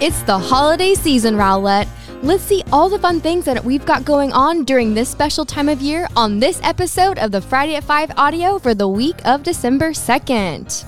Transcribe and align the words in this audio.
It's 0.00 0.22
the 0.22 0.38
holiday 0.38 0.94
season, 0.94 1.36
Rowlett. 1.36 1.86
Let's 2.22 2.42
see 2.42 2.64
all 2.72 2.88
the 2.88 2.98
fun 2.98 3.20
things 3.20 3.44
that 3.44 3.62
we've 3.62 3.84
got 3.84 4.06
going 4.06 4.32
on 4.32 4.64
during 4.64 4.94
this 4.94 5.10
special 5.10 5.44
time 5.44 5.68
of 5.68 5.82
year 5.82 6.08
on 6.16 6.38
this 6.38 6.58
episode 6.62 7.18
of 7.18 7.32
the 7.32 7.42
Friday 7.42 7.76
at 7.76 7.84
5 7.84 8.12
audio 8.16 8.58
for 8.58 8.72
the 8.72 8.88
week 8.88 9.20
of 9.26 9.42
December 9.42 9.90
2nd. 9.90 10.86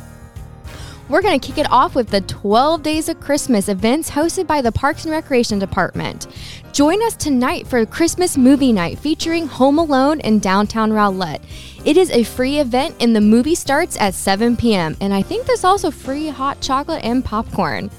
We're 1.11 1.21
going 1.21 1.38
to 1.38 1.46
kick 1.46 1.59
it 1.59 1.71
off 1.71 1.95
with 1.95 2.09
the 2.09 2.22
12 2.22 2.83
Days 2.83 3.11
of 3.11 3.21
Christmas 3.21 3.69
events 3.69 4.11
hosted 4.11 4.47
by 4.47 4.62
the 4.62 4.72
Parks 4.72 5.04
and 5.04 5.13
Recreation 5.13 5.58
Department. 5.58 6.26
Join 6.72 7.03
us 7.03 7.15
tonight 7.15 7.67
for 7.67 7.81
a 7.81 7.87
Christmas 7.87 8.38
movie 8.38 8.72
night 8.72 8.99
featuring 8.99 9.47
Home 9.47 9.79
Alone 9.79 10.21
in 10.21 10.38
downtown 10.38 10.90
Rowlett. 10.90 11.42
It 11.85 11.99
is 11.99 12.10
a 12.13 12.24
free 12.24 12.60
event 12.60 12.97
and 12.99 13.15
the 13.15 13.21
movie 13.21 13.56
starts 13.56 14.01
at 14.01 14.15
7 14.15 14.56
p.m. 14.56 14.97
And 15.03 15.13
I 15.13 15.21
think 15.21 15.44
there's 15.44 15.65
also 15.65 15.90
free 15.90 16.29
hot 16.29 16.62
chocolate 16.62 17.05
and 17.05 17.23
popcorn. 17.23 17.91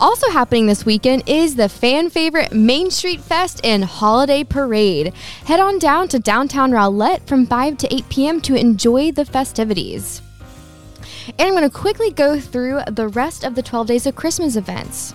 Also 0.00 0.30
happening 0.30 0.66
this 0.66 0.86
weekend 0.86 1.22
is 1.26 1.56
the 1.56 1.68
fan 1.68 2.08
favorite 2.08 2.52
Main 2.52 2.90
Street 2.90 3.20
Fest 3.20 3.60
and 3.62 3.84
Holiday 3.84 4.42
Parade. 4.42 5.12
Head 5.44 5.60
on 5.60 5.78
down 5.78 6.08
to 6.08 6.18
downtown 6.18 6.70
Rowlett 6.70 7.26
from 7.26 7.44
5 7.44 7.76
to 7.76 7.94
8 7.94 8.08
p.m. 8.08 8.40
to 8.40 8.54
enjoy 8.54 9.12
the 9.12 9.26
festivities. 9.26 10.22
And 11.38 11.48
I'm 11.48 11.54
going 11.54 11.68
to 11.68 11.70
quickly 11.70 12.10
go 12.10 12.40
through 12.40 12.80
the 12.90 13.08
rest 13.08 13.44
of 13.44 13.54
the 13.54 13.62
12 13.62 13.88
Days 13.88 14.06
of 14.06 14.16
Christmas 14.16 14.56
events. 14.56 15.14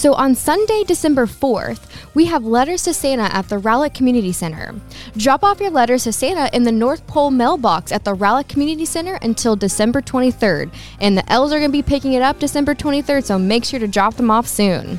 So 0.00 0.14
on 0.14 0.34
Sunday, 0.34 0.82
December 0.86 1.26
4th, 1.26 1.80
we 2.14 2.24
have 2.24 2.42
Letters 2.42 2.84
to 2.84 2.94
Santa 2.94 3.24
at 3.36 3.50
the 3.50 3.58
Rowlett 3.58 3.92
Community 3.92 4.32
Center. 4.32 4.74
Drop 5.14 5.44
off 5.44 5.60
your 5.60 5.68
letters 5.68 6.04
to 6.04 6.12
Santa 6.14 6.48
in 6.56 6.62
the 6.62 6.72
North 6.72 7.06
Pole 7.06 7.30
mailbox 7.30 7.92
at 7.92 8.02
the 8.04 8.14
Rowlett 8.14 8.48
Community 8.48 8.86
Center 8.86 9.18
until 9.20 9.56
December 9.56 10.00
23rd. 10.00 10.72
And 11.02 11.18
the 11.18 11.30
elves 11.30 11.52
are 11.52 11.58
going 11.58 11.68
to 11.68 11.76
be 11.76 11.82
picking 11.82 12.14
it 12.14 12.22
up 12.22 12.38
December 12.38 12.74
23rd, 12.74 13.24
so 13.24 13.38
make 13.38 13.62
sure 13.62 13.78
to 13.78 13.86
drop 13.86 14.14
them 14.14 14.30
off 14.30 14.48
soon. 14.48 14.98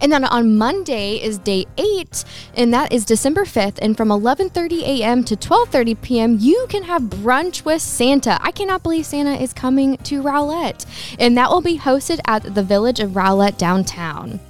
And 0.00 0.12
then 0.12 0.24
on 0.24 0.56
Monday 0.56 1.16
is 1.22 1.38
day 1.38 1.66
8 1.76 2.24
and 2.54 2.72
that 2.72 2.92
is 2.92 3.04
December 3.04 3.44
5th 3.44 3.78
and 3.80 3.96
from 3.96 4.08
11:30 4.08 4.82
a.m. 4.82 5.24
to 5.24 5.36
12:30 5.36 6.00
p.m. 6.02 6.36
you 6.40 6.66
can 6.68 6.84
have 6.84 7.02
brunch 7.02 7.64
with 7.64 7.82
Santa. 7.82 8.38
I 8.40 8.50
cannot 8.50 8.82
believe 8.82 9.06
Santa 9.06 9.34
is 9.34 9.52
coming 9.52 9.96
to 9.98 10.22
Rowlett 10.22 10.86
and 11.18 11.36
that 11.36 11.50
will 11.50 11.60
be 11.60 11.78
hosted 11.78 12.20
at 12.26 12.54
the 12.54 12.62
Village 12.62 13.00
of 13.00 13.16
Rowlett 13.16 13.58
downtown. 13.58 14.40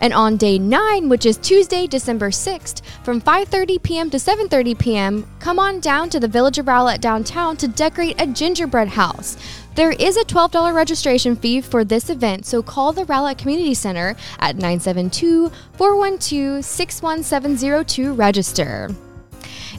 And 0.00 0.12
on 0.12 0.36
day 0.36 0.58
9, 0.58 1.08
which 1.08 1.26
is 1.26 1.36
Tuesday, 1.38 1.86
December 1.86 2.30
6th, 2.30 2.82
from 3.04 3.20
5:30 3.20 3.82
p.m. 3.82 4.10
to 4.10 4.16
7:30 4.16 4.78
p.m., 4.78 5.26
come 5.40 5.58
on 5.58 5.80
down 5.80 6.10
to 6.10 6.20
the 6.20 6.28
Village 6.28 6.58
of 6.58 6.66
Rowlett 6.66 7.00
downtown 7.00 7.56
to 7.58 7.68
decorate 7.68 8.20
a 8.20 8.26
gingerbread 8.26 8.88
house. 8.88 9.36
There 9.74 9.92
is 9.92 10.16
a 10.16 10.24
$12 10.24 10.74
registration 10.74 11.34
fee 11.34 11.62
for 11.62 11.82
this 11.82 12.10
event, 12.10 12.44
so 12.44 12.62
call 12.62 12.92
the 12.92 13.06
Rowlett 13.06 13.38
Community 13.38 13.74
Center 13.74 14.16
at 14.38 14.56
972 14.56 15.50
412 15.74 16.64
61702 16.64 17.84
to 17.84 18.12
register. 18.12 18.90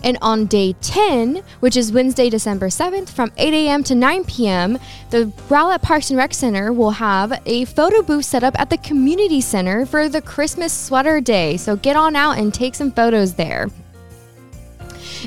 And 0.03 0.17
on 0.21 0.45
day 0.45 0.73
10, 0.81 1.43
which 1.59 1.77
is 1.77 1.91
Wednesday, 1.91 2.29
December 2.29 2.67
7th, 2.67 3.09
from 3.09 3.31
8 3.37 3.53
a.m. 3.53 3.83
to 3.83 3.95
9 3.95 4.25
p.m., 4.25 4.77
the 5.09 5.31
Rowlett 5.49 5.81
Parks 5.81 6.09
and 6.09 6.17
Rec 6.17 6.33
Center 6.33 6.73
will 6.73 6.91
have 6.91 7.41
a 7.45 7.65
photo 7.65 8.01
booth 8.01 8.25
set 8.25 8.43
up 8.43 8.59
at 8.59 8.69
the 8.69 8.77
Community 8.77 9.41
Center 9.41 9.85
for 9.85 10.09
the 10.09 10.21
Christmas 10.21 10.73
Sweater 10.73 11.21
Day. 11.21 11.57
So 11.57 11.75
get 11.75 11.95
on 11.95 12.15
out 12.15 12.37
and 12.37 12.53
take 12.53 12.75
some 12.75 12.91
photos 12.91 13.35
there. 13.35 13.69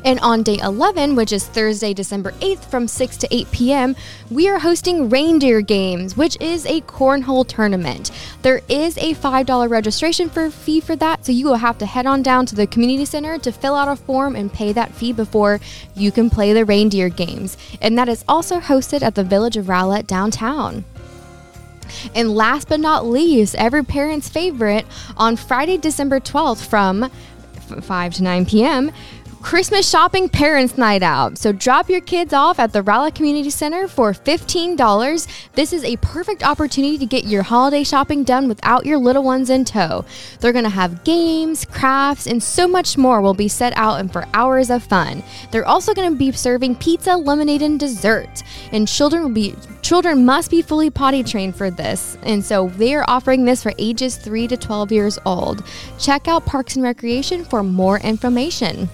And 0.04 0.20
on 0.20 0.42
day 0.42 0.58
11, 0.58 1.16
which 1.16 1.32
is 1.32 1.46
Thursday, 1.46 1.94
December 1.94 2.32
8th 2.32 2.64
from 2.66 2.88
6 2.88 3.16
to 3.18 3.34
8 3.34 3.50
p.m., 3.50 3.96
we 4.30 4.48
are 4.48 4.58
hosting 4.58 5.08
Reindeer 5.08 5.60
Games, 5.60 6.16
which 6.16 6.36
is 6.40 6.66
a 6.66 6.80
cornhole 6.82 7.46
tournament. 7.46 8.10
There 8.42 8.60
is 8.68 8.96
a 8.98 9.14
$5 9.14 9.70
registration 9.70 10.28
for 10.28 10.50
fee 10.50 10.80
for 10.80 10.96
that, 10.96 11.24
so 11.24 11.32
you 11.32 11.46
will 11.46 11.56
have 11.56 11.78
to 11.78 11.86
head 11.86 12.06
on 12.06 12.22
down 12.22 12.46
to 12.46 12.54
the 12.54 12.66
community 12.66 13.04
center 13.04 13.38
to 13.38 13.52
fill 13.52 13.74
out 13.74 13.88
a 13.88 13.96
form 13.96 14.36
and 14.36 14.52
pay 14.52 14.72
that 14.72 14.92
fee 14.92 15.12
before 15.12 15.60
you 15.94 16.12
can 16.12 16.30
play 16.30 16.52
the 16.52 16.64
Reindeer 16.64 17.08
Games. 17.08 17.56
And 17.80 17.98
that 17.98 18.08
is 18.08 18.24
also 18.28 18.60
hosted 18.60 19.02
at 19.02 19.14
the 19.14 19.24
Village 19.24 19.56
of 19.56 19.68
Rowlett 19.68 20.06
downtown. 20.06 20.84
And 22.14 22.34
last 22.34 22.68
but 22.68 22.80
not 22.80 23.06
least, 23.06 23.54
every 23.54 23.84
parent's 23.84 24.28
favorite, 24.28 24.86
on 25.16 25.36
Friday, 25.36 25.76
December 25.78 26.20
12th 26.20 26.66
from 26.66 27.10
5 27.80 28.14
to 28.14 28.22
9 28.22 28.46
p.m., 28.46 28.92
Christmas 29.46 29.88
shopping 29.88 30.28
parents 30.28 30.76
night 30.76 31.04
out. 31.04 31.38
So 31.38 31.52
drop 31.52 31.88
your 31.88 32.00
kids 32.00 32.32
off 32.32 32.58
at 32.58 32.72
the 32.72 32.82
Rowlett 32.82 33.14
Community 33.14 33.48
Center 33.48 33.86
for 33.86 34.12
$15. 34.12 35.28
This 35.52 35.72
is 35.72 35.84
a 35.84 35.94
perfect 35.98 36.42
opportunity 36.42 36.98
to 36.98 37.06
get 37.06 37.26
your 37.26 37.44
holiday 37.44 37.84
shopping 37.84 38.24
done 38.24 38.48
without 38.48 38.84
your 38.84 38.98
little 38.98 39.22
ones 39.22 39.48
in 39.48 39.64
tow. 39.64 40.04
They're 40.40 40.52
going 40.52 40.64
to 40.64 40.68
have 40.68 41.04
games, 41.04 41.64
crafts, 41.64 42.26
and 42.26 42.42
so 42.42 42.66
much 42.66 42.98
more 42.98 43.20
will 43.20 43.34
be 43.34 43.46
set 43.46 43.72
out 43.76 44.00
and 44.00 44.12
for 44.12 44.26
hours 44.34 44.68
of 44.68 44.82
fun. 44.82 45.22
They're 45.52 45.64
also 45.64 45.94
going 45.94 46.10
to 46.10 46.18
be 46.18 46.32
serving 46.32 46.74
pizza, 46.74 47.16
lemonade, 47.16 47.62
and 47.62 47.78
dessert. 47.78 48.42
And 48.72 48.88
children 48.88 49.22
will 49.22 49.30
be 49.30 49.54
children 49.80 50.26
must 50.26 50.50
be 50.50 50.60
fully 50.60 50.90
potty 50.90 51.22
trained 51.22 51.54
for 51.54 51.70
this. 51.70 52.18
And 52.24 52.44
so 52.44 52.66
they 52.70 52.96
are 52.96 53.04
offering 53.06 53.44
this 53.44 53.62
for 53.62 53.72
ages 53.78 54.16
3 54.16 54.48
to 54.48 54.56
12 54.56 54.90
years 54.90 55.20
old. 55.24 55.64
Check 56.00 56.26
out 56.26 56.44
Parks 56.46 56.74
and 56.74 56.82
Recreation 56.82 57.44
for 57.44 57.62
more 57.62 58.00
information. 58.00 58.88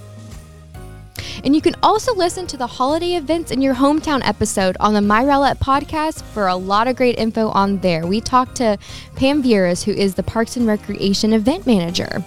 And 1.45 1.57
you 1.57 1.61
can 1.61 1.75
also 1.83 2.15
listen 2.15 2.47
to 2.49 2.57
the 2.57 2.67
holiday 2.67 3.15
events 3.15 3.51
in 3.51 3.61
your 3.61 3.75
hometown 3.75 4.21
episode 4.25 4.77
on 4.79 4.95
the 4.95 5.01
My 5.01 5.25
Rowlett 5.25 5.59
podcast 5.59 6.23
for 6.23 6.47
a 6.47 6.55
lot 6.55 6.87
of 6.87 6.95
great 6.95 7.19
info 7.19 7.49
on 7.49 7.79
there. 7.79 8.07
We 8.07 8.21
talked 8.21 8.57
to 8.57 8.79
Pam 9.17 9.43
Vieras, 9.43 9.83
who 9.83 9.93
is 9.93 10.15
the 10.15 10.23
Parks 10.23 10.57
and 10.57 10.67
Recreation 10.67 11.33
event 11.33 11.67
manager. 11.67 12.25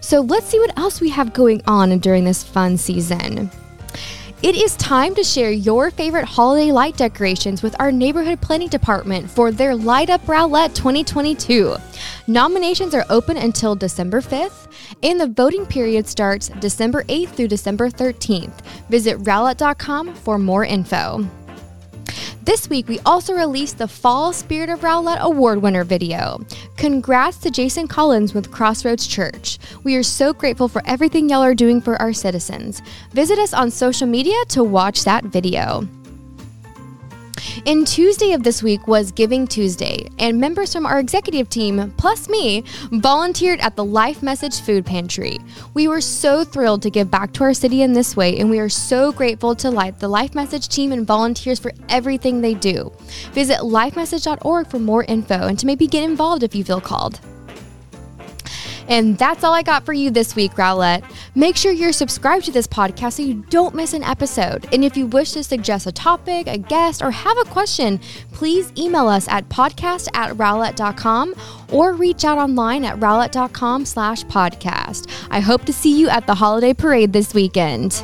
So 0.00 0.20
let's 0.20 0.46
see 0.46 0.58
what 0.58 0.78
else 0.78 1.00
we 1.00 1.08
have 1.10 1.32
going 1.32 1.62
on 1.66 1.98
during 1.98 2.24
this 2.24 2.42
fun 2.42 2.76
season. 2.76 3.50
It 4.40 4.54
is 4.54 4.76
time 4.76 5.16
to 5.16 5.24
share 5.24 5.50
your 5.50 5.90
favorite 5.90 6.24
holiday 6.24 6.70
light 6.70 6.96
decorations 6.96 7.60
with 7.60 7.74
our 7.80 7.90
neighborhood 7.90 8.40
planning 8.40 8.68
department 8.68 9.28
for 9.28 9.50
their 9.50 9.74
Light 9.74 10.10
Up 10.10 10.24
Rowlett 10.28 10.76
2022. 10.76 11.76
Nominations 12.28 12.94
are 12.94 13.04
open 13.10 13.36
until 13.36 13.74
December 13.74 14.20
5th, 14.20 14.68
and 15.02 15.20
the 15.20 15.26
voting 15.26 15.66
period 15.66 16.06
starts 16.06 16.50
December 16.60 17.02
8th 17.04 17.30
through 17.30 17.48
December 17.48 17.90
13th. 17.90 18.60
Visit 18.88 19.18
rowlett.com 19.24 20.14
for 20.14 20.38
more 20.38 20.64
info. 20.64 21.26
This 22.48 22.70
week, 22.70 22.88
we 22.88 22.98
also 23.00 23.34
released 23.34 23.76
the 23.76 23.86
Fall 23.86 24.32
Spirit 24.32 24.70
of 24.70 24.80
Rowlett 24.80 25.20
Award 25.20 25.60
winner 25.60 25.84
video. 25.84 26.40
Congrats 26.78 27.36
to 27.40 27.50
Jason 27.50 27.86
Collins 27.86 28.32
with 28.32 28.50
Crossroads 28.50 29.06
Church. 29.06 29.58
We 29.84 29.96
are 29.96 30.02
so 30.02 30.32
grateful 30.32 30.66
for 30.66 30.80
everything 30.86 31.28
y'all 31.28 31.42
are 31.42 31.54
doing 31.54 31.82
for 31.82 32.00
our 32.00 32.14
citizens. 32.14 32.80
Visit 33.12 33.38
us 33.38 33.52
on 33.52 33.70
social 33.70 34.06
media 34.06 34.42
to 34.48 34.64
watch 34.64 35.04
that 35.04 35.24
video. 35.24 35.86
And 37.66 37.86
Tuesday 37.86 38.32
of 38.32 38.42
this 38.42 38.62
week 38.62 38.86
was 38.86 39.10
Giving 39.10 39.46
Tuesday, 39.46 40.08
and 40.18 40.38
members 40.38 40.72
from 40.72 40.86
our 40.86 40.98
executive 40.98 41.48
team, 41.48 41.92
plus 41.96 42.28
me, 42.28 42.64
volunteered 42.92 43.60
at 43.60 43.76
the 43.76 43.84
Life 43.84 44.22
Message 44.22 44.60
Food 44.60 44.86
Pantry. 44.86 45.38
We 45.74 45.88
were 45.88 46.00
so 46.00 46.44
thrilled 46.44 46.82
to 46.82 46.90
give 46.90 47.10
back 47.10 47.32
to 47.34 47.44
our 47.44 47.54
city 47.54 47.82
in 47.82 47.92
this 47.92 48.16
way, 48.16 48.38
and 48.38 48.50
we 48.50 48.58
are 48.58 48.68
so 48.68 49.12
grateful 49.12 49.54
to 49.56 49.70
Life, 49.70 49.98
the 49.98 50.08
Life 50.08 50.34
Message 50.34 50.68
team 50.68 50.92
and 50.92 51.06
volunteers 51.06 51.58
for 51.58 51.72
everything 51.88 52.40
they 52.40 52.54
do. 52.54 52.92
Visit 53.32 53.58
lifemessage.org 53.58 54.66
for 54.68 54.78
more 54.78 55.04
info 55.04 55.46
and 55.46 55.58
to 55.58 55.66
maybe 55.66 55.86
get 55.86 56.04
involved 56.04 56.42
if 56.42 56.54
you 56.54 56.64
feel 56.64 56.80
called. 56.80 57.20
And 58.88 59.18
that's 59.18 59.44
all 59.44 59.52
I 59.52 59.62
got 59.62 59.84
for 59.84 59.92
you 59.92 60.10
this 60.10 60.34
week, 60.34 60.52
Rowlett. 60.56 61.04
Make 61.38 61.56
sure 61.56 61.70
you're 61.70 61.92
subscribed 61.92 62.46
to 62.46 62.50
this 62.50 62.66
podcast 62.66 63.12
so 63.12 63.22
you 63.22 63.34
don't 63.48 63.72
miss 63.72 63.92
an 63.92 64.02
episode. 64.02 64.66
And 64.72 64.84
if 64.84 64.96
you 64.96 65.06
wish 65.06 65.30
to 65.34 65.44
suggest 65.44 65.86
a 65.86 65.92
topic, 65.92 66.48
a 66.48 66.58
guest, 66.58 67.00
or 67.00 67.12
have 67.12 67.38
a 67.38 67.44
question, 67.44 68.00
please 68.32 68.72
email 68.76 69.06
us 69.06 69.28
at 69.28 69.48
podcast 69.48 70.08
at 70.14 70.36
rowlett.com 70.36 71.36
or 71.70 71.92
reach 71.92 72.24
out 72.24 72.38
online 72.38 72.84
at 72.84 72.98
rowlett.com 72.98 73.84
slash 73.84 74.24
podcast. 74.24 75.08
I 75.30 75.38
hope 75.38 75.64
to 75.66 75.72
see 75.72 75.96
you 75.96 76.08
at 76.08 76.26
the 76.26 76.34
holiday 76.34 76.74
parade 76.74 77.12
this 77.12 77.32
weekend. 77.32 78.02